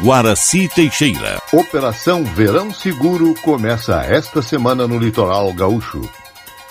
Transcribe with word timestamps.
Guaraci 0.00 0.68
Teixeira. 0.68 1.42
Operação 1.52 2.22
Verão 2.22 2.72
Seguro 2.72 3.34
começa 3.42 4.00
esta 4.02 4.40
semana 4.40 4.86
no 4.86 4.96
litoral 4.96 5.52
gaúcho. 5.52 6.08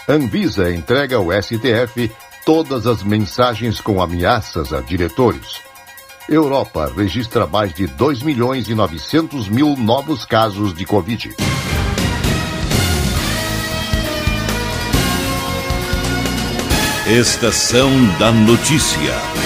Anvisa 0.07 0.71
entrega 0.71 1.17
ao 1.17 1.27
STF 1.31 2.09
todas 2.45 2.87
as 2.87 3.03
mensagens 3.03 3.81
com 3.81 4.01
ameaças 4.01 4.71
a 4.71 4.79
diretores. 4.79 5.59
Europa 6.29 6.89
registra 6.95 7.45
mais 7.45 7.73
de 7.73 7.85
2 7.85 8.23
milhões 8.23 8.69
e 8.69 8.73
900 8.73 9.49
mil 9.49 9.75
novos 9.75 10.23
casos 10.23 10.73
de 10.73 10.85
Covid. 10.85 11.35
Estação 17.07 17.91
da 18.19 18.31
Notícia. 18.31 19.36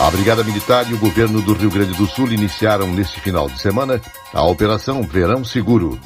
A 0.00 0.10
Brigada 0.10 0.42
Militar 0.42 0.90
e 0.90 0.94
o 0.94 0.98
governo 0.98 1.42
do 1.42 1.52
Rio 1.52 1.70
Grande 1.70 1.94
do 1.94 2.06
Sul 2.06 2.32
iniciaram 2.32 2.86
neste 2.86 3.20
final 3.20 3.50
de 3.50 3.60
semana 3.60 4.00
a 4.32 4.42
Operação 4.42 5.02
Verão 5.02 5.44
Seguro. 5.44 6.00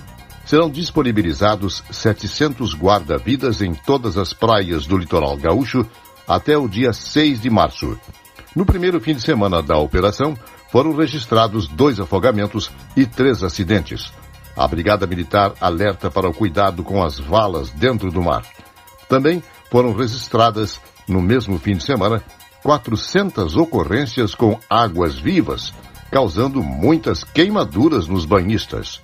Serão 0.44 0.68
disponibilizados 0.68 1.84
700 1.92 2.74
guarda-vidas 2.74 3.62
em 3.62 3.72
todas 3.72 4.18
as 4.18 4.32
praias 4.32 4.84
do 4.84 4.98
litoral 4.98 5.36
gaúcho 5.36 5.86
até 6.26 6.58
o 6.58 6.66
dia 6.66 6.92
6 6.92 7.40
de 7.40 7.48
março. 7.48 7.96
No 8.54 8.66
primeiro 8.66 9.00
fim 9.00 9.14
de 9.14 9.20
semana 9.20 9.62
da 9.62 9.78
operação, 9.78 10.36
foram 10.72 10.96
registrados 10.96 11.68
dois 11.68 12.00
afogamentos 12.00 12.72
e 12.96 13.06
três 13.06 13.44
acidentes. 13.44 14.12
A 14.56 14.66
Brigada 14.66 15.06
Militar 15.06 15.52
alerta 15.60 16.10
para 16.10 16.28
o 16.28 16.34
cuidado 16.34 16.82
com 16.82 17.00
as 17.00 17.20
valas 17.20 17.70
dentro 17.70 18.10
do 18.10 18.20
mar. 18.20 18.44
Também 19.08 19.40
foram 19.70 19.92
registradas, 19.94 20.80
no 21.06 21.22
mesmo 21.22 21.60
fim 21.60 21.76
de 21.76 21.84
semana, 21.84 22.20
400 22.64 23.58
ocorrências 23.58 24.34
com 24.34 24.58
águas 24.70 25.18
vivas, 25.18 25.74
causando 26.10 26.62
muitas 26.62 27.22
queimaduras 27.22 28.08
nos 28.08 28.24
banhistas. 28.24 29.02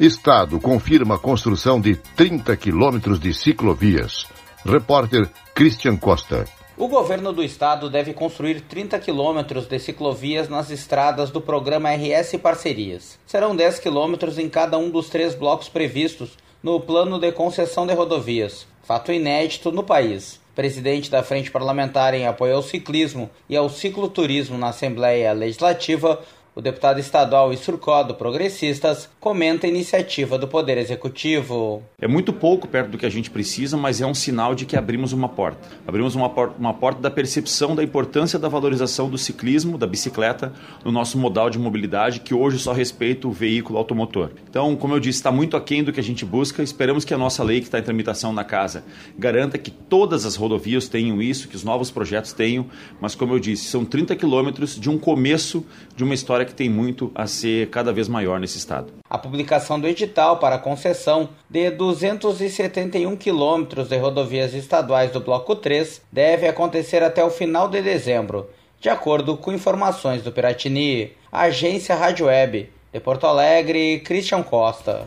Estado 0.00 0.58
confirma 0.58 1.14
a 1.14 1.18
construção 1.18 1.80
de 1.80 1.94
30 1.94 2.56
quilômetros 2.56 3.20
de 3.20 3.32
ciclovias. 3.32 4.26
Repórter 4.64 5.30
Christian 5.54 5.96
Costa. 5.96 6.46
O 6.76 6.88
governo 6.88 7.32
do 7.32 7.44
estado 7.44 7.88
deve 7.88 8.12
construir 8.12 8.62
30 8.62 8.98
quilômetros 8.98 9.66
de 9.66 9.78
ciclovias 9.78 10.48
nas 10.48 10.68
estradas 10.68 11.30
do 11.30 11.40
programa 11.40 11.90
RS 11.90 12.36
Parcerias. 12.42 13.20
Serão 13.24 13.54
10 13.54 13.78
quilômetros 13.78 14.36
em 14.36 14.48
cada 14.48 14.76
um 14.76 14.90
dos 14.90 15.08
três 15.08 15.36
blocos 15.36 15.68
previstos 15.68 16.36
no 16.60 16.80
plano 16.80 17.20
de 17.20 17.30
concessão 17.30 17.86
de 17.86 17.94
rodovias 17.94 18.66
fato 18.90 19.12
inédito 19.12 19.70
no 19.70 19.84
país. 19.84 20.39
Presidente 20.60 21.10
da 21.10 21.22
Frente 21.22 21.50
Parlamentar 21.50 22.12
em 22.12 22.26
apoio 22.26 22.56
ao 22.56 22.62
ciclismo 22.62 23.30
e 23.48 23.56
ao 23.56 23.70
cicloturismo 23.70 24.58
na 24.58 24.68
Assembleia 24.68 25.32
Legislativa, 25.32 26.20
o 26.54 26.60
deputado 26.60 26.98
estadual 26.98 27.52
Issurcó 27.52 28.02
do 28.02 28.14
Progressistas 28.14 29.08
comenta 29.20 29.66
a 29.66 29.70
iniciativa 29.70 30.36
do 30.36 30.48
Poder 30.48 30.78
Executivo. 30.78 31.82
É 32.00 32.08
muito 32.08 32.32
pouco 32.32 32.66
perto 32.66 32.90
do 32.90 32.98
que 32.98 33.06
a 33.06 33.10
gente 33.10 33.30
precisa, 33.30 33.76
mas 33.76 34.00
é 34.00 34.06
um 34.06 34.14
sinal 34.14 34.54
de 34.54 34.66
que 34.66 34.76
abrimos 34.76 35.12
uma 35.12 35.28
porta. 35.28 35.68
Abrimos 35.86 36.14
uma, 36.14 36.28
porta, 36.28 36.54
uma 36.58 36.74
porta 36.74 37.00
da 37.00 37.10
percepção 37.10 37.74
da 37.74 37.84
importância 37.84 38.38
da 38.38 38.48
valorização 38.48 39.08
do 39.08 39.16
ciclismo, 39.16 39.78
da 39.78 39.86
bicicleta, 39.86 40.52
no 40.84 40.90
nosso 40.90 41.18
modal 41.18 41.48
de 41.48 41.58
mobilidade, 41.58 42.20
que 42.20 42.34
hoje 42.34 42.58
só 42.58 42.72
respeita 42.72 43.28
o 43.28 43.32
veículo 43.32 43.78
automotor. 43.78 44.30
Então, 44.48 44.74
como 44.76 44.94
eu 44.94 45.00
disse, 45.00 45.18
está 45.18 45.30
muito 45.30 45.56
aquém 45.56 45.84
do 45.84 45.92
que 45.92 46.00
a 46.00 46.02
gente 46.02 46.24
busca. 46.24 46.62
Esperamos 46.62 47.04
que 47.04 47.14
a 47.14 47.18
nossa 47.18 47.44
lei 47.44 47.60
que 47.60 47.66
está 47.66 47.78
em 47.78 47.82
tramitação 47.82 48.32
na 48.32 48.44
casa 48.44 48.84
garanta 49.18 49.56
que 49.56 49.70
todas 49.70 50.26
as 50.26 50.36
rodovias 50.36 50.88
tenham 50.88 51.22
isso, 51.22 51.48
que 51.48 51.56
os 51.56 51.64
novos 51.64 51.90
projetos 51.90 52.32
tenham, 52.32 52.66
mas 53.00 53.14
como 53.14 53.34
eu 53.34 53.38
disse, 53.38 53.64
são 53.64 53.84
30 53.84 54.16
quilômetros 54.16 54.78
de 54.78 54.90
um 54.90 54.98
começo 54.98 55.64
de 55.96 56.04
uma 56.04 56.14
história 56.14 56.39
que 56.44 56.54
tem 56.54 56.68
muito 56.68 57.10
a 57.14 57.26
ser 57.26 57.68
cada 57.70 57.92
vez 57.92 58.08
maior 58.08 58.38
nesse 58.40 58.58
estado. 58.58 58.92
A 59.08 59.18
publicação 59.18 59.78
do 59.78 59.86
edital 59.86 60.38
para 60.38 60.56
a 60.56 60.58
concessão 60.58 61.28
de 61.48 61.70
271 61.70 63.16
quilômetros 63.16 63.88
de 63.88 63.96
rodovias 63.96 64.54
estaduais 64.54 65.10
do 65.10 65.20
Bloco 65.20 65.56
3 65.56 66.02
deve 66.12 66.46
acontecer 66.46 67.02
até 67.02 67.24
o 67.24 67.30
final 67.30 67.68
de 67.68 67.82
dezembro, 67.82 68.48
de 68.80 68.88
acordo 68.88 69.36
com 69.36 69.52
informações 69.52 70.22
do 70.22 70.32
Piratini, 70.32 71.12
agência 71.30 71.94
Rádio 71.94 72.26
Web. 72.26 72.70
De 72.92 72.98
Porto 72.98 73.24
Alegre, 73.24 74.00
Christian 74.00 74.42
Costa. 74.42 75.06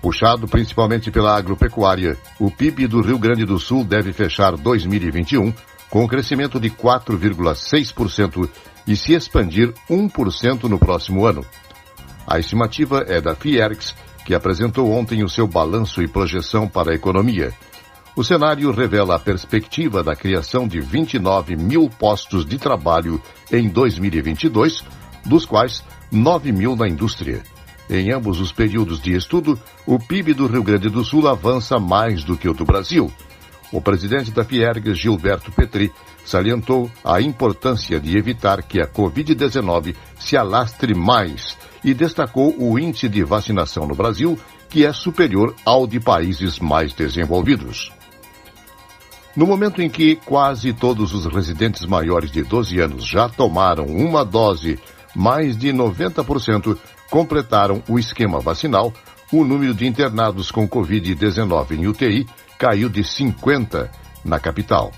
Puxado 0.00 0.46
principalmente 0.46 1.10
pela 1.10 1.36
agropecuária, 1.36 2.16
o 2.38 2.48
PIB 2.52 2.86
do 2.86 3.00
Rio 3.00 3.18
Grande 3.18 3.44
do 3.44 3.58
Sul 3.58 3.82
deve 3.82 4.12
fechar 4.12 4.56
2021 4.56 5.52
com 5.96 6.04
um 6.04 6.06
crescimento 6.06 6.60
de 6.60 6.68
4,6% 6.68 8.46
e 8.86 8.94
se 8.94 9.14
expandir 9.14 9.72
1% 9.88 10.64
no 10.64 10.78
próximo 10.78 11.24
ano. 11.24 11.42
A 12.26 12.38
estimativa 12.38 13.02
é 13.08 13.18
da 13.18 13.34
Fiergs, 13.34 13.94
que 14.26 14.34
apresentou 14.34 14.92
ontem 14.92 15.24
o 15.24 15.28
seu 15.30 15.46
balanço 15.48 16.02
e 16.02 16.06
projeção 16.06 16.68
para 16.68 16.92
a 16.92 16.94
economia. 16.94 17.50
O 18.14 18.22
cenário 18.22 18.70
revela 18.72 19.14
a 19.16 19.18
perspectiva 19.18 20.02
da 20.02 20.14
criação 20.14 20.68
de 20.68 20.80
29 20.82 21.56
mil 21.56 21.88
postos 21.88 22.44
de 22.44 22.58
trabalho 22.58 23.18
em 23.50 23.66
2022, 23.66 24.84
dos 25.24 25.46
quais 25.46 25.82
9 26.12 26.52
mil 26.52 26.76
na 26.76 26.86
indústria. 26.86 27.42
Em 27.88 28.12
ambos 28.12 28.38
os 28.38 28.52
períodos 28.52 29.00
de 29.00 29.16
estudo, 29.16 29.58
o 29.86 29.98
PIB 29.98 30.34
do 30.34 30.46
Rio 30.46 30.62
Grande 30.62 30.90
do 30.90 31.02
Sul 31.02 31.26
avança 31.26 31.78
mais 31.78 32.22
do 32.22 32.36
que 32.36 32.50
o 32.50 32.52
do 32.52 32.66
Brasil. 32.66 33.10
O 33.72 33.80
presidente 33.80 34.30
da 34.30 34.44
Fiergs, 34.44 34.98
Gilberto 34.98 35.50
Petri, 35.50 35.92
salientou 36.24 36.90
a 37.04 37.20
importância 37.20 37.98
de 37.98 38.16
evitar 38.16 38.62
que 38.62 38.80
a 38.80 38.86
Covid-19 38.86 39.94
se 40.18 40.36
alastre 40.36 40.94
mais 40.94 41.56
e 41.84 41.92
destacou 41.92 42.54
o 42.58 42.78
índice 42.78 43.08
de 43.08 43.22
vacinação 43.22 43.86
no 43.86 43.94
Brasil, 43.94 44.38
que 44.68 44.84
é 44.84 44.92
superior 44.92 45.54
ao 45.64 45.86
de 45.86 46.00
países 46.00 46.58
mais 46.58 46.92
desenvolvidos. 46.92 47.92
No 49.36 49.46
momento 49.46 49.82
em 49.82 49.90
que 49.90 50.16
quase 50.16 50.72
todos 50.72 51.12
os 51.12 51.26
residentes 51.26 51.84
maiores 51.84 52.30
de 52.30 52.42
12 52.42 52.80
anos 52.80 53.06
já 53.06 53.28
tomaram 53.28 53.84
uma 53.84 54.24
dose, 54.24 54.78
mais 55.14 55.56
de 55.56 55.68
90% 55.68 56.76
completaram 57.10 57.82
o 57.88 57.98
esquema 57.98 58.40
vacinal, 58.40 58.92
o 59.32 59.44
número 59.44 59.74
de 59.74 59.86
internados 59.86 60.50
com 60.50 60.68
Covid-19 60.68 61.72
em 61.72 61.86
UTI 61.86 62.26
caiu 62.58 62.88
de 62.88 63.02
50 63.02 63.90
na 64.24 64.38
capital. 64.38 64.92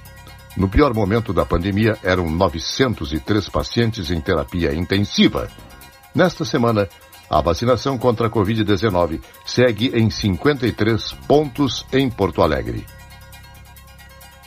No 0.56 0.68
pior 0.68 0.92
momento 0.92 1.32
da 1.32 1.44
pandemia, 1.44 1.96
eram 2.02 2.28
903 2.30 3.48
pacientes 3.48 4.10
em 4.10 4.20
terapia 4.20 4.74
intensiva. 4.74 5.48
Nesta 6.14 6.44
semana, 6.44 6.88
a 7.30 7.40
vacinação 7.40 7.98
contra 7.98 8.26
a 8.26 8.30
Covid-19 8.30 9.20
segue 9.44 9.92
em 9.94 10.10
53 10.10 11.12
pontos 11.28 11.86
em 11.92 12.08
Porto 12.10 12.42
Alegre. 12.42 12.84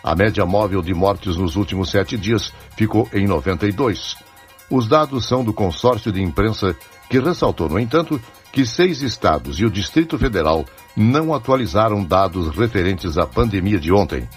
A 0.03 0.15
média 0.15 0.45
móvel 0.45 0.83
de 0.83 0.93
mortes 0.93 1.35
nos 1.35 1.55
últimos 1.55 1.89
sete 1.89 2.15
dias 2.15 2.53
ficou 2.77 3.09
em 3.11 3.25
92. 3.25 4.17
Os 4.69 4.87
dados 4.87 5.27
são 5.27 5.43
do 5.43 5.51
consórcio 5.51 6.11
de 6.11 6.21
imprensa, 6.21 6.75
que 7.09 7.17
ressaltou, 7.19 7.67
no 7.67 7.79
entanto, 7.79 8.21
que 8.51 8.67
seis 8.67 9.01
estados 9.01 9.59
e 9.59 9.65
o 9.65 9.71
Distrito 9.71 10.19
Federal 10.19 10.63
não 10.95 11.33
atualizaram 11.33 12.03
dados 12.03 12.55
referentes 12.55 13.17
à 13.17 13.25
pandemia 13.25 13.79
de 13.79 13.91
ontem. 13.91 14.29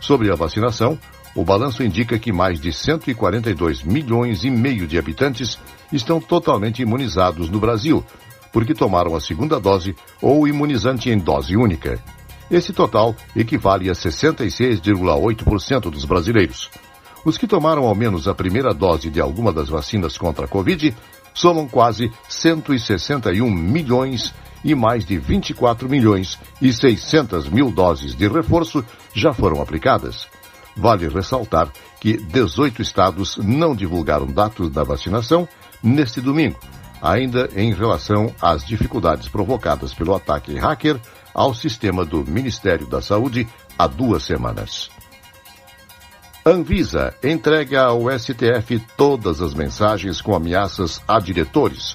Sobre 0.00 0.30
a 0.30 0.34
vacinação, 0.34 0.98
o 1.34 1.44
balanço 1.44 1.82
indica 1.82 2.18
que 2.18 2.32
mais 2.32 2.60
de 2.60 2.72
142 2.72 3.82
milhões 3.82 4.42
e 4.44 4.50
meio 4.50 4.86
de 4.86 4.98
habitantes 4.98 5.58
estão 5.92 6.20
totalmente 6.20 6.82
imunizados 6.82 7.48
no 7.48 7.60
Brasil, 7.60 8.04
porque 8.52 8.74
tomaram 8.74 9.14
a 9.14 9.20
segunda 9.20 9.60
dose 9.60 9.94
ou 10.20 10.46
imunizante 10.48 11.08
em 11.08 11.18
dose 11.18 11.56
única. 11.56 12.02
Esse 12.50 12.72
total 12.72 13.14
equivale 13.36 13.88
a 13.88 13.92
66,8% 13.92 15.90
dos 15.90 16.04
brasileiros. 16.04 16.68
Os 17.24 17.38
que 17.38 17.46
tomaram 17.46 17.86
ao 17.86 17.94
menos 17.94 18.26
a 18.26 18.34
primeira 18.34 18.74
dose 18.74 19.08
de 19.08 19.20
alguma 19.20 19.52
das 19.52 19.68
vacinas 19.68 20.18
contra 20.18 20.46
a 20.46 20.48
Covid 20.48 20.96
somam 21.32 21.68
quase 21.68 22.10
161 22.28 23.48
milhões 23.48 24.34
e 24.64 24.74
mais 24.74 25.04
de 25.04 25.16
24 25.16 25.88
milhões 25.88 26.38
e 26.60 26.72
600 26.72 27.48
mil 27.48 27.70
doses 27.70 28.16
de 28.16 28.26
reforço 28.26 28.84
já 29.14 29.32
foram 29.32 29.62
aplicadas. 29.62 30.26
Vale 30.80 31.08
ressaltar 31.08 31.70
que 32.00 32.16
18 32.16 32.80
estados 32.80 33.36
não 33.36 33.76
divulgaram 33.76 34.26
dados 34.26 34.70
da 34.70 34.82
vacinação 34.82 35.46
neste 35.82 36.22
domingo, 36.22 36.58
ainda 37.02 37.50
em 37.54 37.74
relação 37.74 38.34
às 38.40 38.64
dificuldades 38.64 39.28
provocadas 39.28 39.92
pelo 39.92 40.14
ataque 40.14 40.58
hacker 40.58 40.98
ao 41.34 41.54
sistema 41.54 42.02
do 42.02 42.24
Ministério 42.24 42.86
da 42.86 43.02
Saúde 43.02 43.46
há 43.78 43.86
duas 43.86 44.22
semanas. 44.22 44.90
Anvisa 46.46 47.12
entrega 47.22 47.82
ao 47.82 48.10
STF 48.18 48.78
todas 48.96 49.42
as 49.42 49.52
mensagens 49.52 50.22
com 50.22 50.34
ameaças 50.34 51.02
a 51.06 51.20
diretores. 51.20 51.94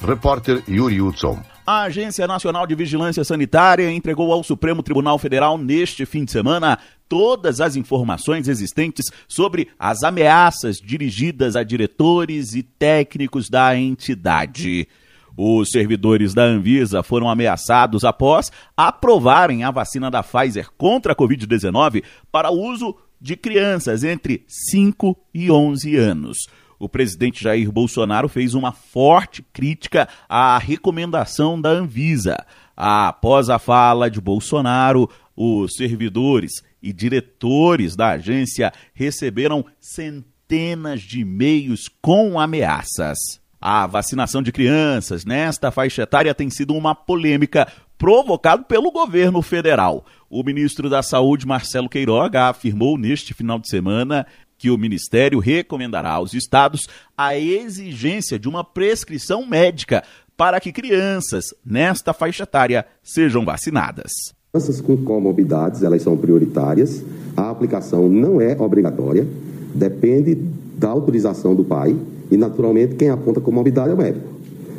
Repórter 0.00 0.64
Yuri 0.68 1.00
Hudson. 1.00 1.40
A 1.64 1.82
Agência 1.82 2.26
Nacional 2.28 2.64
de 2.64 2.76
Vigilância 2.76 3.24
Sanitária 3.24 3.90
entregou 3.90 4.32
ao 4.32 4.44
Supremo 4.44 4.82
Tribunal 4.84 5.18
Federal 5.18 5.58
neste 5.58 6.04
fim 6.06 6.24
de 6.24 6.30
semana 6.30 6.78
todas 7.08 7.60
as 7.60 7.76
informações 7.76 8.48
existentes 8.48 9.06
sobre 9.28 9.68
as 9.78 10.02
ameaças 10.02 10.78
dirigidas 10.78 11.56
a 11.56 11.62
diretores 11.62 12.54
e 12.54 12.62
técnicos 12.62 13.48
da 13.48 13.76
entidade. 13.76 14.88
Os 15.36 15.70
servidores 15.70 16.32
da 16.32 16.44
Anvisa 16.44 17.02
foram 17.02 17.28
ameaçados 17.28 18.04
após 18.04 18.50
aprovarem 18.76 19.64
a 19.64 19.70
vacina 19.70 20.10
da 20.10 20.22
Pfizer 20.22 20.70
contra 20.76 21.12
a 21.12 21.16
Covid-19 21.16 22.02
para 22.32 22.50
uso 22.50 22.96
de 23.20 23.36
crianças 23.36 24.02
entre 24.02 24.44
5 24.48 25.16
e 25.34 25.50
11 25.50 25.96
anos 25.96 26.38
o 26.78 26.88
presidente 26.88 27.42
Jair 27.42 27.72
Bolsonaro 27.72 28.28
fez 28.28 28.54
uma 28.54 28.72
forte 28.72 29.42
crítica 29.52 30.08
à 30.28 30.58
recomendação 30.58 31.60
da 31.60 31.70
Anvisa. 31.70 32.44
Após 32.76 33.48
a 33.48 33.58
fala 33.58 34.10
de 34.10 34.20
Bolsonaro, 34.20 35.08
os 35.34 35.74
servidores 35.74 36.62
e 36.86 36.92
diretores 36.92 37.96
da 37.96 38.10
agência 38.10 38.72
receberam 38.94 39.64
centenas 39.80 41.02
de 41.02 41.20
e-mails 41.20 41.88
com 42.00 42.38
ameaças. 42.38 43.18
A 43.60 43.86
vacinação 43.86 44.40
de 44.40 44.52
crianças 44.52 45.24
nesta 45.24 45.72
faixa 45.72 46.02
etária 46.02 46.32
tem 46.32 46.48
sido 46.48 46.74
uma 46.74 46.94
polêmica 46.94 47.66
provocada 47.98 48.62
pelo 48.62 48.92
governo 48.92 49.42
federal. 49.42 50.06
O 50.30 50.44
ministro 50.44 50.88
da 50.88 51.02
Saúde, 51.02 51.46
Marcelo 51.46 51.88
Queiroga, 51.88 52.48
afirmou 52.48 52.96
neste 52.96 53.34
final 53.34 53.58
de 53.58 53.68
semana 53.68 54.24
que 54.56 54.70
o 54.70 54.78
Ministério 54.78 55.40
recomendará 55.40 56.12
aos 56.12 56.34
estados 56.34 56.86
a 57.16 57.36
exigência 57.36 58.38
de 58.38 58.48
uma 58.48 58.62
prescrição 58.62 59.44
médica 59.44 60.04
para 60.36 60.60
que 60.60 60.72
crianças 60.72 61.46
nesta 61.64 62.12
faixa 62.12 62.44
etária 62.44 62.86
sejam 63.02 63.44
vacinadas. 63.44 64.35
Crianças 64.56 64.80
com 64.80 64.96
comorbidades, 64.96 65.82
elas 65.82 66.00
são 66.00 66.16
prioritárias. 66.16 67.04
A 67.36 67.50
aplicação 67.50 68.08
não 68.08 68.40
é 68.40 68.56
obrigatória, 68.58 69.26
depende 69.74 70.34
da 70.78 70.88
autorização 70.88 71.54
do 71.54 71.62
pai 71.62 71.94
e, 72.30 72.38
naturalmente, 72.38 72.94
quem 72.94 73.10
aponta 73.10 73.38
comorbidade 73.38 73.90
é 73.90 73.92
o 73.92 73.98
médico. 73.98 74.26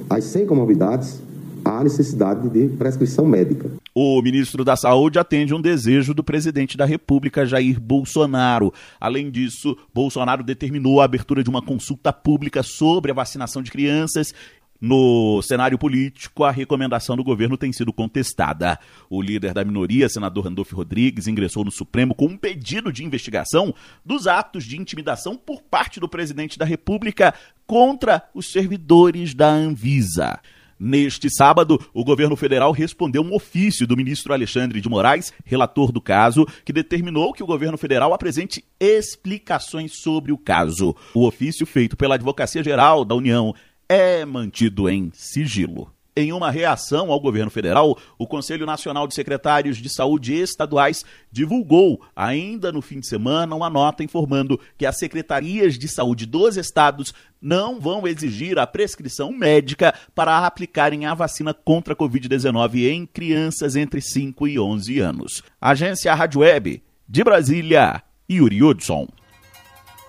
As 0.09 0.23
sem 0.23 0.47
comorbidades 0.47 1.21
há 1.63 1.83
necessidade 1.83 2.49
de 2.49 2.69
prescrição 2.69 3.23
médica. 3.23 3.69
O 3.93 4.21
ministro 4.21 4.63
da 4.63 4.75
Saúde 4.75 5.19
atende 5.19 5.53
um 5.53 5.61
desejo 5.61 6.13
do 6.13 6.23
presidente 6.23 6.77
da 6.77 6.85
República, 6.85 7.45
Jair 7.45 7.79
Bolsonaro. 7.79 8.73
Além 8.99 9.29
disso, 9.29 9.75
Bolsonaro 9.93 10.43
determinou 10.43 11.01
a 11.01 11.05
abertura 11.05 11.43
de 11.43 11.49
uma 11.49 11.61
consulta 11.61 12.13
pública 12.13 12.63
sobre 12.63 13.11
a 13.11 13.15
vacinação 13.15 13.61
de 13.61 13.71
crianças 13.71 14.33
no 14.79 15.41
cenário 15.41 15.77
político, 15.77 16.43
a 16.43 16.51
recomendação 16.51 17.15
do 17.15 17.23
governo 17.23 17.57
tem 17.57 17.73
sido 17.73 17.91
contestada. 17.91 18.79
O 19.09 19.21
líder 19.21 19.53
da 19.53 19.63
minoria, 19.63 20.07
senador 20.07 20.45
Randolfo 20.45 20.75
Rodrigues, 20.75 21.27
ingressou 21.27 21.65
no 21.65 21.71
Supremo 21.71 22.13
com 22.13 22.25
um 22.25 22.37
pedido 22.37 22.91
de 22.91 23.03
investigação 23.03 23.73
dos 24.05 24.27
atos 24.27 24.63
de 24.65 24.77
intimidação 24.77 25.35
por 25.35 25.61
parte 25.63 25.99
do 25.99 26.07
presidente 26.07 26.59
da 26.59 26.65
República 26.65 27.33
contra 27.65 28.23
os 28.33 28.51
servidores 28.51 29.33
da 29.33 29.49
Anvisa. 29.49 30.39
Neste 30.79 31.27
sábado, 31.27 31.83
o 31.91 32.03
governo 32.03 32.35
federal 32.35 32.71
respondeu 32.71 33.23
um 33.23 33.33
ofício 33.33 33.87
do 33.87 33.97
ministro 33.97 34.31
Alexandre 34.31 34.79
de 34.79 34.87
Moraes, 34.87 35.33
relator 35.43 35.91
do 35.91 35.99
caso, 35.99 36.45
que 36.63 36.71
determinou 36.71 37.33
que 37.33 37.41
o 37.41 37.47
governo 37.47 37.79
federal 37.79 38.13
apresente 38.13 38.63
explicações 38.79 39.99
sobre 39.99 40.31
o 40.31 40.37
caso. 40.37 40.95
O 41.15 41.25
ofício 41.25 41.65
feito 41.65 41.97
pela 41.97 42.13
Advocacia 42.13 42.63
Geral 42.63 43.03
da 43.03 43.15
União 43.15 43.55
é 43.89 44.25
mantido 44.25 44.89
em 44.89 45.11
sigilo. 45.13 45.91
Em 46.19 46.33
uma 46.33 46.49
reação 46.49 47.11
ao 47.11 47.19
governo 47.19 47.51
federal, 47.51 47.95
o 48.17 48.25
Conselho 48.25 48.65
Nacional 48.65 49.07
de 49.07 49.13
Secretários 49.13 49.77
de 49.77 49.87
Saúde 49.87 50.33
Estaduais 50.33 51.05
divulgou, 51.31 52.01
ainda 52.15 52.71
no 52.71 52.81
fim 52.81 52.99
de 52.99 53.05
semana, 53.05 53.55
uma 53.55 53.69
nota 53.69 54.03
informando 54.03 54.59
que 54.75 54.87
as 54.87 54.97
secretarias 54.97 55.77
de 55.77 55.87
saúde 55.87 56.25
dos 56.25 56.57
estados 56.57 57.13
não 57.39 57.79
vão 57.79 58.07
exigir 58.07 58.57
a 58.57 58.65
prescrição 58.65 59.31
médica 59.31 59.93
para 60.15 60.39
aplicarem 60.43 61.05
a 61.05 61.13
vacina 61.13 61.53
contra 61.53 61.93
a 61.93 61.95
Covid-19 61.95 62.89
em 62.89 63.05
crianças 63.05 63.75
entre 63.75 64.01
5 64.01 64.47
e 64.47 64.59
11 64.59 64.99
anos. 64.99 65.43
Agência 65.61 66.15
Rádio 66.15 66.41
Web, 66.41 66.81
de 67.07 67.23
Brasília, 67.23 68.01
Yuri 68.27 68.63
Hudson. 68.63 69.07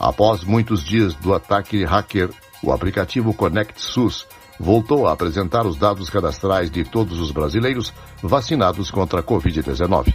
Após 0.00 0.42
muitos 0.42 0.82
dias 0.82 1.12
do 1.16 1.34
ataque 1.34 1.84
hacker, 1.84 2.30
o 2.62 2.72
aplicativo 2.72 3.32
Conect 3.34 3.80
SUS 3.80 4.26
voltou 4.58 5.06
a 5.06 5.12
apresentar 5.12 5.66
os 5.66 5.76
dados 5.76 6.10
cadastrais 6.10 6.70
de 6.70 6.84
todos 6.84 7.20
os 7.20 7.30
brasileiros 7.30 7.92
vacinados 8.22 8.90
contra 8.90 9.20
a 9.20 9.22
Covid-19. 9.22 10.14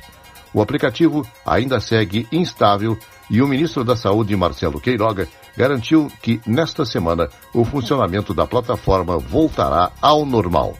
O 0.54 0.62
aplicativo 0.62 1.26
ainda 1.46 1.80
segue 1.80 2.28
instável 2.32 2.98
e 3.30 3.42
o 3.42 3.48
ministro 3.48 3.84
da 3.84 3.96
Saúde, 3.96 4.36
Marcelo 4.36 4.80
Queiroga, 4.80 5.28
garantiu 5.58 6.12
que 6.22 6.42
nesta 6.46 6.86
semana 6.86 7.30
o 7.54 7.64
funcionamento 7.64 8.34
da 8.34 8.46
plataforma 8.46 9.18
voltará 9.18 9.92
ao 10.02 10.26
normal. 10.26 10.76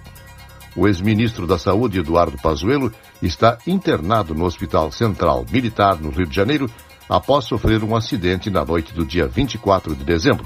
O 0.76 0.88
ex-ministro 0.88 1.48
da 1.48 1.58
Saúde, 1.58 2.00
Eduardo 2.00 2.38
Pazuello, 2.38 2.92
está 3.22 3.58
internado 3.66 4.36
no 4.36 4.46
Hospital 4.46 4.92
Central 4.92 5.46
Militar, 5.52 6.00
no 6.00 6.10
Rio 6.10 6.28
de 6.28 6.36
Janeiro, 6.36 6.70
após 7.08 7.46
sofrer 7.46 7.84
um 7.84 7.96
acidente 7.96 8.50
na 8.50 8.66
noite 8.66 8.94
do 8.94 9.06
dia 9.06 9.28
24 9.28 9.96
de 9.96 10.04
dezembro. 10.04 10.46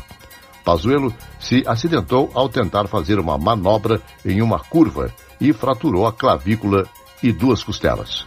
Pazuello 0.68 1.14
se 1.40 1.64
acidentou 1.66 2.30
ao 2.34 2.50
tentar 2.50 2.90
fazer 2.90 3.20
uma 3.20 3.38
manobra 3.38 4.02
em 4.26 4.42
uma 4.42 4.60
curva 4.60 5.10
e 5.40 5.54
fraturou 5.54 6.06
a 6.06 6.12
clavícula 6.12 6.86
e 7.24 7.32
duas 7.32 7.64
costelas. 7.64 8.26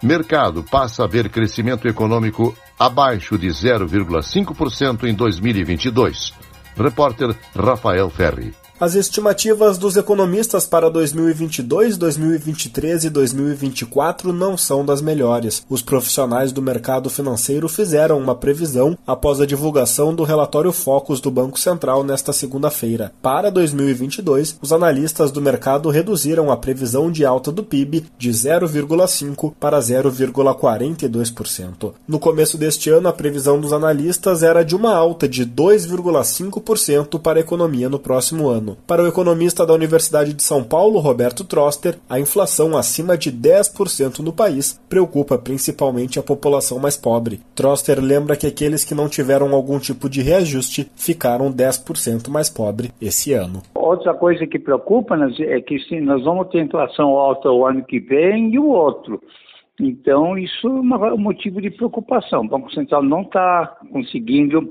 Mercado 0.00 0.62
passa 0.62 1.02
a 1.02 1.08
ver 1.08 1.28
crescimento 1.28 1.88
econômico 1.88 2.56
abaixo 2.78 3.36
de 3.36 3.48
0,5% 3.48 5.08
em 5.08 5.14
2022. 5.14 6.32
Repórter 6.76 7.34
Rafael 7.56 8.08
Ferri. 8.08 8.54
As 8.78 8.94
estimativas 8.94 9.78
dos 9.78 9.96
economistas 9.96 10.66
para 10.66 10.90
2022, 10.90 11.96
2023 11.96 13.04
e 13.04 13.10
2024 13.10 14.34
não 14.34 14.54
são 14.54 14.84
das 14.84 15.00
melhores. 15.00 15.64
Os 15.66 15.80
profissionais 15.80 16.52
do 16.52 16.60
mercado 16.60 17.08
financeiro 17.08 17.70
fizeram 17.70 18.18
uma 18.18 18.34
previsão 18.34 18.98
após 19.06 19.40
a 19.40 19.46
divulgação 19.46 20.14
do 20.14 20.24
relatório 20.24 20.70
Focus 20.72 21.22
do 21.22 21.30
Banco 21.30 21.58
Central 21.58 22.04
nesta 22.04 22.34
segunda-feira. 22.34 23.14
Para 23.22 23.50
2022, 23.50 24.58
os 24.60 24.74
analistas 24.74 25.30
do 25.30 25.40
mercado 25.40 25.88
reduziram 25.88 26.52
a 26.52 26.56
previsão 26.58 27.10
de 27.10 27.24
alta 27.24 27.50
do 27.50 27.64
PIB 27.64 28.04
de 28.18 28.28
0,5 28.28 29.54
para 29.58 29.78
0,42%. 29.78 31.94
No 32.06 32.18
começo 32.18 32.58
deste 32.58 32.90
ano, 32.90 33.08
a 33.08 33.12
previsão 33.14 33.58
dos 33.58 33.72
analistas 33.72 34.42
era 34.42 34.62
de 34.62 34.76
uma 34.76 34.94
alta 34.94 35.26
de 35.26 35.46
2,5% 35.46 37.18
para 37.18 37.38
a 37.38 37.40
economia 37.40 37.88
no 37.88 37.98
próximo 37.98 38.50
ano 38.50 38.65
ano. 38.66 38.76
Para 38.86 39.02
o 39.02 39.06
economista 39.06 39.64
da 39.64 39.72
Universidade 39.72 40.34
de 40.34 40.42
São 40.42 40.64
Paulo, 40.64 40.98
Roberto 40.98 41.44
Troster, 41.44 41.98
a 42.10 42.18
inflação 42.18 42.76
acima 42.76 43.16
de 43.16 43.30
10% 43.30 44.18
no 44.18 44.32
país 44.32 44.80
preocupa 44.88 45.38
principalmente 45.38 46.18
a 46.18 46.22
população 46.22 46.78
mais 46.78 46.96
pobre. 46.96 47.40
Troster 47.54 48.00
lembra 48.00 48.36
que 48.36 48.46
aqueles 48.46 48.84
que 48.84 48.94
não 48.94 49.08
tiveram 49.08 49.54
algum 49.54 49.78
tipo 49.78 50.08
de 50.08 50.20
reajuste 50.20 50.90
ficaram 50.96 51.52
10% 51.52 52.28
mais 52.28 52.50
pobres 52.50 52.90
esse 53.00 53.32
ano. 53.32 53.62
Outra 53.74 54.12
coisa 54.14 54.46
que 54.46 54.58
preocupa 54.58 55.16
é 55.40 55.60
que 55.60 55.78
sim, 55.80 56.00
nós 56.00 56.24
vamos 56.24 56.48
ter 56.48 56.62
inflação 56.62 57.10
alta 57.10 57.50
o 57.50 57.64
ano 57.64 57.84
que 57.84 58.00
vem 58.00 58.52
e 58.52 58.58
o 58.58 58.66
outro. 58.66 59.20
Então, 59.78 60.38
isso 60.38 60.66
é 60.66 61.12
um 61.12 61.18
motivo 61.18 61.60
de 61.60 61.70
preocupação. 61.70 62.40
O 62.42 62.48
Banco 62.48 62.72
Central 62.72 63.02
não 63.02 63.20
está 63.20 63.76
conseguindo 63.92 64.70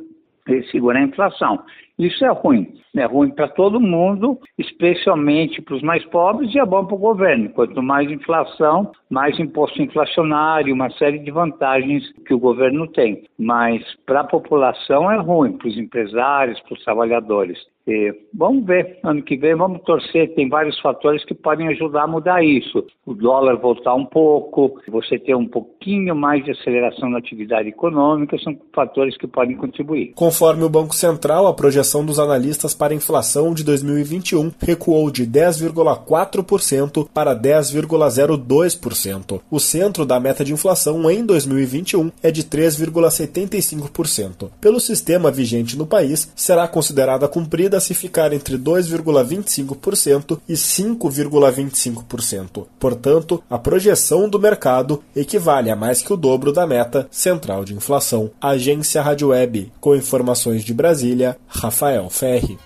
segurar 0.72 1.00
a 1.00 1.04
inflação. 1.04 1.60
Isso 1.98 2.26
é 2.26 2.30
ruim. 2.32 2.74
É 2.96 3.06
ruim 3.06 3.30
para 3.30 3.48
todo 3.48 3.80
mundo, 3.80 4.40
especialmente 4.58 5.62
para 5.62 5.76
os 5.76 5.82
mais 5.82 6.04
pobres, 6.06 6.54
e 6.54 6.60
é 6.60 6.66
bom 6.66 6.86
para 6.86 6.96
o 6.96 7.00
governo. 7.00 7.50
Quanto 7.50 7.82
mais 7.82 8.10
inflação, 8.10 8.92
mais 9.10 9.38
imposto 9.40 9.82
inflacionário, 9.82 10.74
uma 10.74 10.90
série 10.92 11.20
de 11.20 11.32
vantagens 11.32 12.04
que 12.26 12.34
o 12.34 12.40
governo 12.40 12.88
tem. 12.88 13.24
Mas 13.38 13.84
para 14.06 14.22
a 14.22 14.26
população 14.26 15.12
é 15.12 15.18
ruim, 15.18 15.58
para 15.58 15.68
os 15.68 15.78
empresários, 15.78 16.60
para 16.62 16.74
os 16.74 16.84
trabalhadores. 16.84 17.58
E 17.88 18.12
vamos 18.34 18.66
ver, 18.66 18.98
ano 19.04 19.22
que 19.22 19.38
vem 19.38 19.54
vamos 19.54 19.82
torcer, 19.84 20.34
tem 20.34 20.50
vários 20.50 20.80
fatores 20.80 21.24
que 21.24 21.36
podem 21.36 21.68
ajudar 21.68 22.04
a 22.04 22.08
mudar 22.08 22.44
isso. 22.44 22.84
O 23.06 23.14
dólar 23.14 23.58
voltar 23.58 23.94
um 23.94 24.06
pouco, 24.06 24.82
você 24.88 25.20
ter 25.20 25.36
um 25.36 25.48
pouquinho 25.48 26.16
mais 26.16 26.44
de 26.44 26.50
aceleração 26.50 27.12
na 27.12 27.20
atividade 27.20 27.70
econômica, 27.70 28.40
são 28.40 28.58
fatores 28.74 29.16
que 29.18 29.28
podem 29.28 29.56
contribuir. 29.56 30.14
Conforme 30.16 30.64
o 30.64 30.70
Banco 30.70 30.96
Central, 30.96 31.46
a 31.46 31.54
projeção 31.54 31.85
dos 32.06 32.20
analistas 32.20 32.74
para 32.74 32.94
a 32.94 32.96
inflação 32.96 33.54
de 33.54 33.62
2021 33.64 34.52
recuou 34.60 35.12
de 35.12 35.28
10,4% 35.28 37.08
para 37.14 37.36
10,02%. 37.36 39.42
O 39.52 39.60
centro 39.60 40.06
da 40.06 40.18
meta 40.20 40.44
de 40.44 40.54
inflação 40.54 41.08
em 41.10 41.26
2021 41.26 42.12
é 42.24 42.32
de 42.32 42.44
3,75%. 42.44 44.50
Pelo 44.60 44.80
sistema 44.80 45.30
vigente 45.32 45.78
no 45.78 45.86
país, 45.86 46.28
será 46.36 46.68
considerada 46.68 47.28
cumprida 47.28 47.80
se 47.80 47.94
ficar 47.94 48.34
entre 48.34 48.58
2,25% 48.58 50.40
e 50.50 50.54
5,25%. 50.54 52.66
Portanto, 52.80 53.44
a 53.50 53.60
projeção 53.60 54.28
do 54.28 54.40
mercado 54.40 55.04
equivale 55.16 55.70
a 55.70 55.76
mais 55.76 56.02
que 56.02 56.12
o 56.12 56.18
dobro 56.18 56.52
da 56.52 56.66
meta 56.66 57.08
central 57.12 57.64
de 57.64 57.74
inflação. 57.74 58.32
Agência 58.42 59.02
Rádio 59.02 59.30
Web, 59.30 59.72
com 59.80 59.96
informações 59.96 60.64
de 60.64 60.74
Brasília, 60.74 61.38
Rafael 61.48 61.75
Ferri. 62.10 62.58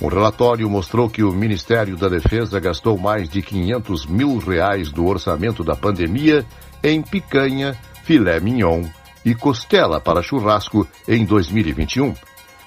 Um 0.00 0.06
relatório 0.06 0.70
mostrou 0.70 1.10
que 1.10 1.24
o 1.24 1.32
Ministério 1.32 1.96
da 1.96 2.08
Defesa 2.08 2.60
gastou 2.60 2.96
mais 2.96 3.28
de 3.28 3.42
500 3.42 4.06
mil 4.06 4.38
reais 4.38 4.92
do 4.92 5.06
orçamento 5.06 5.64
da 5.64 5.74
pandemia 5.74 6.46
em 6.82 7.02
picanha, 7.02 7.76
filé 8.04 8.38
mignon 8.38 8.84
e 9.24 9.34
costela 9.34 10.00
para 10.00 10.22
churrasco 10.22 10.86
em 11.08 11.24
2021. 11.24 12.14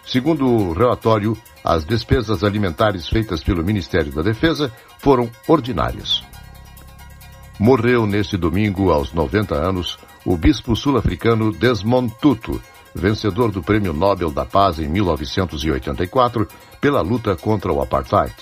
Segundo 0.05 0.45
o 0.45 0.73
relatório, 0.73 1.37
as 1.63 1.85
despesas 1.85 2.43
alimentares 2.43 3.07
feitas 3.07 3.41
pelo 3.41 3.63
Ministério 3.63 4.11
da 4.11 4.21
Defesa 4.21 4.71
foram 4.99 5.29
ordinárias. 5.47 6.23
Morreu 7.57 8.05
neste 8.05 8.35
domingo, 8.35 8.91
aos 8.91 9.13
90 9.13 9.55
anos, 9.55 9.97
o 10.25 10.35
bispo 10.35 10.75
sul-africano 10.75 11.51
Desmond 11.51 12.13
Tutu, 12.19 12.61
vencedor 12.93 13.51
do 13.51 13.61
Prêmio 13.61 13.93
Nobel 13.93 14.31
da 14.31 14.45
Paz 14.45 14.79
em 14.79 14.87
1984 14.87 16.47
pela 16.79 17.01
luta 17.01 17.35
contra 17.35 17.71
o 17.71 17.81
apartheid. 17.81 18.33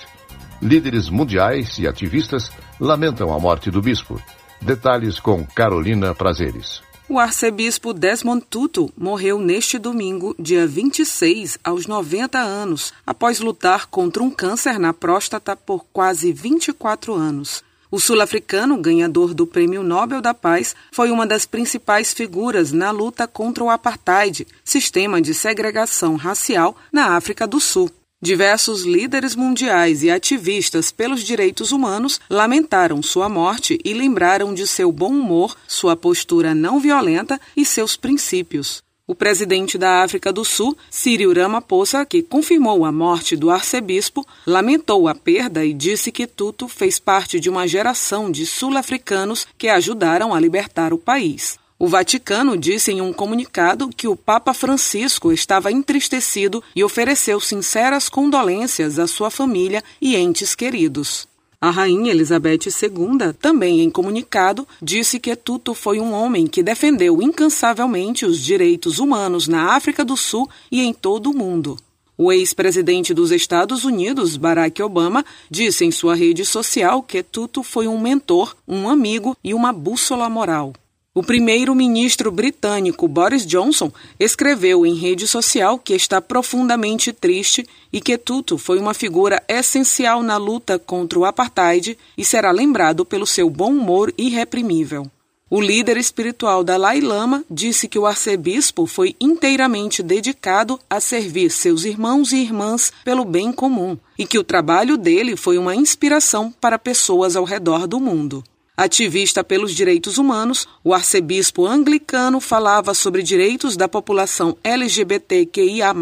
Líderes 0.62 1.10
mundiais 1.10 1.78
e 1.78 1.88
ativistas 1.88 2.52
lamentam 2.80 3.34
a 3.34 3.40
morte 3.40 3.72
do 3.72 3.82
bispo. 3.82 4.22
Detalhes 4.62 5.20
com 5.20 5.46
Carolina 5.46 6.14
Prazeres. 6.14 6.82
O 7.08 7.18
arcebispo 7.18 7.92
Desmond 7.92 8.46
Tutu 8.48 8.92
morreu 8.96 9.40
neste 9.40 9.80
domingo, 9.80 10.36
dia 10.38 10.68
26, 10.68 11.58
aos 11.64 11.88
90 11.88 12.38
anos, 12.38 12.94
após 13.04 13.40
lutar 13.40 13.88
contra 13.88 14.22
um 14.22 14.30
câncer 14.30 14.78
na 14.78 14.94
próstata 14.94 15.56
por 15.56 15.86
quase 15.92 16.32
24 16.32 17.16
anos. 17.16 17.64
O 17.92 18.00
sul-africano, 18.00 18.78
ganhador 18.78 19.34
do 19.34 19.48
Prêmio 19.48 19.82
Nobel 19.82 20.22
da 20.22 20.32
Paz, 20.32 20.76
foi 20.92 21.10
uma 21.10 21.26
das 21.26 21.48
principais 21.48 22.14
figuras 22.14 22.72
na 22.72 22.92
luta 22.92 23.28
contra 23.28 23.64
o 23.64 23.70
apartheid, 23.70 24.46
sistema 24.64 25.20
de 25.20 25.34
segregação 25.34 26.16
racial 26.16 26.76
na 26.94 27.16
África 27.16 27.48
do 27.48 27.60
Sul. 27.60 27.90
Diversos 28.22 28.84
líderes 28.84 29.36
mundiais 29.36 30.04
e 30.04 30.12
ativistas 30.12 30.92
pelos 30.92 31.24
direitos 31.24 31.72
humanos 31.72 32.20
lamentaram 32.30 33.02
sua 33.02 33.28
morte 33.28 33.80
e 33.84 33.92
lembraram 33.94 34.54
de 34.54 34.68
seu 34.68 34.92
bom 34.92 35.10
humor, 35.10 35.58
sua 35.68 35.96
postura 35.96 36.54
não 36.54 36.80
violenta 36.80 37.42
e 37.58 37.66
seus 37.66 37.98
princípios. 37.98 38.84
O 39.10 39.16
presidente 39.16 39.76
da 39.76 40.04
África 40.04 40.32
do 40.32 40.46
Sul, 40.46 40.78
Cyril 40.88 41.34
Ramaphosa, 41.34 42.06
que 42.06 42.22
confirmou 42.22 42.86
a 42.86 42.92
morte 42.92 43.36
do 43.36 43.50
arcebispo, 43.50 44.24
lamentou 44.46 45.08
a 45.08 45.16
perda 45.16 45.66
e 45.66 45.74
disse 45.74 46.12
que 46.12 46.28
Tutu 46.28 46.68
fez 46.68 47.00
parte 47.00 47.40
de 47.40 47.50
uma 47.50 47.68
geração 47.68 48.30
de 48.30 48.46
sul-africanos 48.46 49.48
que 49.58 49.68
ajudaram 49.68 50.32
a 50.32 50.40
libertar 50.40 50.94
o 50.94 50.98
país. 51.00 51.58
O 51.80 51.88
Vaticano 51.88 52.56
disse 52.56 52.92
em 52.92 53.02
um 53.02 53.12
comunicado 53.12 53.90
que 53.90 54.08
o 54.08 54.16
Papa 54.16 54.54
Francisco 54.54 55.32
estava 55.32 55.72
entristecido 55.72 56.64
e 56.76 56.84
ofereceu 56.84 57.40
sinceras 57.40 58.10
condolências 58.10 59.00
à 59.00 59.08
sua 59.08 59.32
família 59.32 59.84
e 60.00 60.16
entes 60.18 60.54
queridos. 60.54 61.29
A 61.62 61.72
rainha 61.72 62.12
Elizabeth 62.12 62.68
II, 62.68 63.34
também 63.34 63.82
em 63.82 63.90
comunicado, 63.90 64.66
disse 64.82 65.20
que 65.20 65.36
Tuto 65.36 65.74
foi 65.74 66.00
um 66.00 66.14
homem 66.14 66.48
que 66.48 66.64
defendeu 66.64 67.22
incansavelmente 67.22 68.26
os 68.26 68.40
direitos 68.40 68.98
humanos 68.98 69.46
na 69.46 69.76
África 69.76 70.06
do 70.06 70.16
Sul 70.16 70.50
e 70.72 70.80
em 70.80 70.94
todo 70.94 71.30
o 71.30 71.38
mundo. 71.38 71.78
O 72.18 72.32
ex-presidente 72.32 73.14
dos 73.14 73.30
Estados 73.30 73.84
Unidos, 73.84 74.38
Barack 74.38 74.82
Obama, 74.82 75.26
disse 75.52 75.84
em 75.84 75.92
sua 75.92 76.16
rede 76.16 76.46
social 76.46 77.04
que 77.04 77.22
Tuto 77.22 77.62
foi 77.62 77.90
um 77.90 78.00
mentor, 78.00 78.56
um 78.66 78.88
amigo 78.88 79.36
e 79.44 79.54
uma 79.54 79.74
bússola 79.74 80.30
moral. 80.30 80.74
O 81.12 81.24
primeiro-ministro 81.24 82.32
britânico 82.32 83.08
Boris 83.08 83.44
Johnson 83.44 83.92
escreveu 84.20 84.86
em 84.86 84.94
rede 84.94 85.28
social 85.28 85.80
que 85.80 85.96
está 85.96 86.22
profundamente 86.22 87.12
triste 87.12 87.68
e 87.92 88.00
que 88.00 88.16
Tutu 88.16 88.60
foi 88.60 88.78
uma 88.78 88.94
figura 88.94 89.42
essencial 89.48 90.22
na 90.22 90.38
luta 90.38 90.78
contra 90.78 91.18
o 91.18 91.26
apartheid 91.26 91.98
e 92.16 92.24
será 92.24 92.52
lembrado 92.52 93.04
pelo 93.04 93.26
seu 93.26 93.50
bom 93.50 93.72
humor 93.72 94.14
irreprimível. 94.20 95.10
O 95.50 95.60
líder 95.60 95.98
espiritual 95.98 96.64
Dalai 96.64 97.02
Lama 97.02 97.44
disse 97.50 97.88
que 97.88 97.98
o 97.98 98.06
arcebispo 98.06 98.86
foi 98.86 99.16
inteiramente 99.20 100.04
dedicado 100.04 100.80
a 100.88 101.00
servir 101.00 101.50
seus 101.50 101.86
irmãos 101.86 102.32
e 102.32 102.38
irmãs 102.38 102.94
pelo 103.04 103.26
bem 103.26 103.52
comum 103.52 103.98
e 104.16 104.28
que 104.28 104.38
o 104.38 104.44
trabalho 104.44 104.96
dele 104.96 105.36
foi 105.36 105.58
uma 105.58 105.76
inspiração 105.76 106.54
para 106.62 106.78
pessoas 106.78 107.36
ao 107.36 107.46
redor 107.46 107.88
do 107.88 108.00
mundo. 108.00 108.44
Ativista 108.80 109.44
pelos 109.44 109.76
direitos 109.76 110.18
humanos, 110.18 110.66
o 110.86 110.94
arcebispo 110.94 111.68
anglicano 111.68 112.40
falava 112.40 112.94
sobre 112.94 113.22
direitos 113.22 113.76
da 113.76 113.90
população 113.90 114.56
LGBTQIA, 114.64 115.94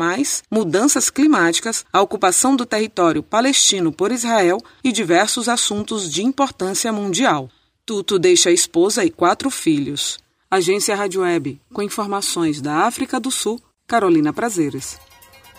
mudanças 0.52 1.10
climáticas, 1.10 1.84
a 1.92 2.04
ocupação 2.04 2.56
do 2.56 2.68
território 2.68 3.24
palestino 3.24 3.92
por 3.92 4.12
Israel 4.12 4.60
e 4.84 4.92
diversos 4.92 5.50
assuntos 5.50 6.08
de 6.08 6.24
importância 6.24 6.94
mundial. 6.94 7.50
Tuto 7.84 8.20
deixa 8.20 8.50
a 8.50 8.54
esposa 8.54 9.04
e 9.04 9.10
quatro 9.10 9.50
filhos. 9.50 10.20
Agência 10.52 10.96
Rádio 10.96 11.22
Web, 11.22 11.60
com 11.74 11.82
informações 11.82 12.62
da 12.62 12.86
África 12.86 13.20
do 13.20 13.32
Sul, 13.32 13.60
Carolina 13.88 14.32
Prazeres. 14.32 15.00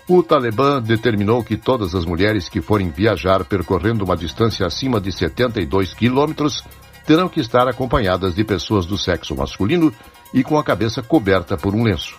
O 0.08 0.22
Talibã 0.22 0.80
determinou 0.80 1.42
que 1.42 1.56
todas 1.56 1.96
as 1.96 2.04
mulheres 2.04 2.48
que 2.48 2.60
forem 2.60 2.90
viajar 2.90 3.44
percorrendo 3.44 4.04
uma 4.04 4.16
distância 4.16 4.64
acima 4.64 5.00
de 5.00 5.10
72 5.10 5.92
quilômetros 5.94 6.62
terão 7.09 7.27
que 7.27 7.41
estar 7.41 7.67
acompanhadas 7.67 8.35
de 8.35 8.45
pessoas 8.45 8.85
do 8.85 8.99
sexo 8.99 9.35
masculino 9.35 9.91
e 10.35 10.45
com 10.45 10.59
a 10.59 10.62
cabeça 10.62 11.03
coberta 11.03 11.57
por 11.57 11.75
um 11.75 11.83
lenço. 11.83 12.19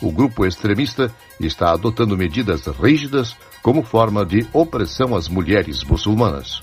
O 0.00 0.10
grupo 0.10 0.46
extremista 0.46 1.14
está 1.38 1.72
adotando 1.72 2.16
medidas 2.16 2.66
rígidas 2.66 3.36
como 3.62 3.82
forma 3.82 4.24
de 4.24 4.46
opressão 4.54 5.14
às 5.14 5.28
mulheres 5.28 5.84
muçulmanas. 5.84 6.62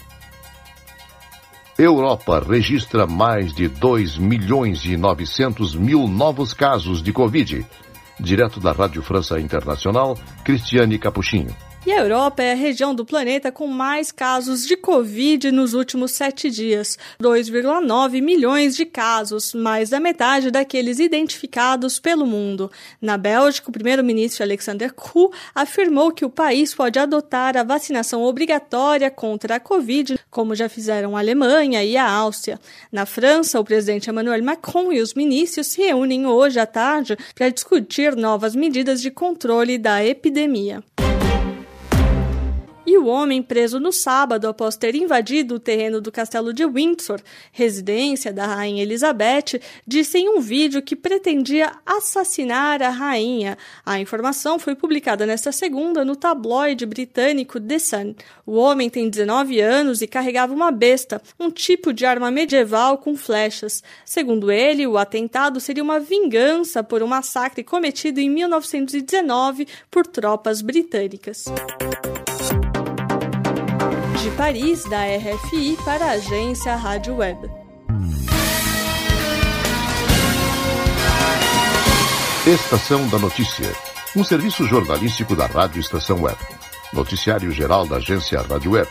Europa 1.77 2.43
registra 2.43 3.05
mais 3.05 3.53
de 3.53 3.67
2 3.67 4.17
milhões 4.17 4.83
e 4.85 4.97
900 4.97 5.75
mil 5.75 6.07
novos 6.07 6.55
casos 6.55 7.03
de 7.03 7.13
Covid. 7.13 7.63
Direto 8.19 8.59
da 8.59 8.71
Rádio 8.71 9.03
França 9.03 9.39
Internacional, 9.39 10.17
Cristiane 10.43 10.97
Capuchinho. 10.97 11.55
E 11.85 11.91
a 11.91 11.99
Europa 11.99 12.41
é 12.41 12.53
a 12.53 12.55
região 12.55 12.95
do 12.95 13.03
planeta 13.03 13.51
com 13.51 13.67
mais 13.67 14.09
casos 14.09 14.65
de 14.65 14.77
Covid 14.77 15.51
nos 15.51 15.73
últimos 15.73 16.11
sete 16.11 16.49
dias. 16.49 16.97
2,9 17.21 18.21
milhões 18.21 18.73
de 18.73 18.85
casos, 18.85 19.53
mais 19.53 19.89
da 19.89 19.99
metade 19.99 20.49
daqueles 20.49 20.97
identificados 20.99 21.99
pelo 21.99 22.25
mundo. 22.25 22.71
Na 23.01 23.17
Bélgica, 23.17 23.69
o 23.69 23.73
primeiro-ministro 23.73 24.43
Alexander 24.43 24.93
Kuh 24.93 25.29
afirmou 25.53 26.13
que 26.13 26.23
o 26.23 26.29
país 26.29 26.73
pode 26.73 26.97
adotar 26.97 27.57
a 27.57 27.63
vacinação 27.63 28.23
obrigatória 28.23 29.11
contra 29.11 29.55
a 29.55 29.59
Covid, 29.59 30.17
como 30.31 30.55
já 30.55 30.69
fizeram 30.69 31.17
a 31.17 31.19
Alemanha 31.19 31.83
e 31.83 31.97
a 31.97 32.09
Áustria. 32.09 32.61
Na 32.93 33.05
França, 33.05 33.59
o 33.59 33.65
presidente 33.65 34.09
Emmanuel 34.09 34.41
Macron 34.41 34.93
e 34.93 35.01
os 35.01 35.13
ministros 35.13 35.67
se 35.67 35.81
reúnem 35.81 36.27
hoje 36.27 36.61
à 36.61 36.65
tarde 36.65 37.17
para 37.35 37.49
discutir 37.49 38.15
novas 38.15 38.55
medidas 38.55 39.01
de 39.01 39.11
controle 39.11 39.77
da 39.77 40.01
epidemia 40.01 40.81
e 42.93 42.97
o 42.97 43.07
homem 43.07 43.41
preso 43.41 43.79
no 43.79 43.91
sábado 43.91 44.47
após 44.47 44.77
ter 44.77 44.93
invadido 44.93 45.55
o 45.55 45.59
terreno 45.59 45.99
do 45.99 46.11
castelo 46.11 46.53
de 46.53 46.63
Windsor, 46.63 47.19
residência 47.51 48.31
da 48.31 48.45
rainha 48.45 48.83
Elizabeth, 48.83 49.59
disse 49.85 50.19
em 50.19 50.29
um 50.29 50.39
vídeo 50.39 50.81
que 50.81 50.95
pretendia 50.95 51.71
assassinar 51.83 52.83
a 52.83 52.89
rainha. 52.89 53.57
A 53.83 53.99
informação 53.99 54.59
foi 54.59 54.75
publicada 54.75 55.25
nesta 55.25 55.51
segunda 55.51 56.05
no 56.05 56.15
tabloide 56.15 56.85
britânico 56.85 57.59
The 57.59 57.79
Sun. 57.79 58.13
O 58.45 58.57
homem 58.57 58.91
tem 58.91 59.09
19 59.09 59.59
anos 59.59 60.03
e 60.03 60.07
carregava 60.07 60.53
uma 60.53 60.71
besta, 60.71 61.19
um 61.39 61.49
tipo 61.49 61.91
de 61.91 62.05
arma 62.05 62.29
medieval 62.29 62.99
com 62.99 63.15
flechas. 63.15 63.81
Segundo 64.05 64.51
ele, 64.51 64.85
o 64.85 64.99
atentado 64.99 65.59
seria 65.59 65.83
uma 65.83 65.99
vingança 65.99 66.83
por 66.83 67.01
um 67.01 67.07
massacre 67.07 67.63
cometido 67.63 68.19
em 68.19 68.29
1919 68.29 69.67
por 69.89 70.05
tropas 70.05 70.61
britânicas. 70.61 71.45
De 74.23 74.31
Paris, 74.31 74.85
da 74.85 75.01
RFI 75.03 75.77
para 75.83 76.05
a 76.05 76.11
agência 76.11 76.73
Rádio 76.77 77.17
Web. 77.17 77.51
Estação 82.47 83.05
da 83.09 83.19
Notícia, 83.19 83.69
um 84.15 84.23
serviço 84.23 84.65
jornalístico 84.65 85.35
da 85.35 85.45
Rádio 85.45 85.81
Estação 85.81 86.21
Web. 86.21 86.37
Noticiário 86.93 87.51
geral 87.51 87.85
da 87.85 87.97
agência 87.97 88.41
Rádio 88.41 88.71
Web. 88.71 88.87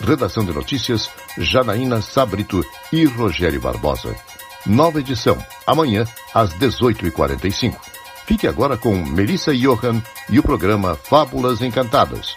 Redação 0.00 0.46
de 0.46 0.52
notícias, 0.54 1.10
Janaína 1.36 2.00
Sabrito 2.00 2.64
e 2.90 3.04
Rogério 3.04 3.60
Barbosa. 3.60 4.16
Nova 4.64 5.00
edição, 5.00 5.36
amanhã, 5.66 6.06
às 6.32 6.54
18h45. 6.54 7.76
Fique 8.24 8.46
agora 8.46 8.78
com 8.78 8.96
Melissa 8.96 9.54
Johan 9.54 10.00
e 10.30 10.38
o 10.38 10.42
programa 10.42 10.96
Fábulas 10.96 11.60
Encantadas. 11.60 12.34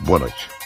Boa 0.00 0.18
noite. 0.18 0.59